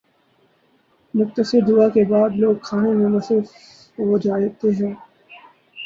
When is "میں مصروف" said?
2.91-3.47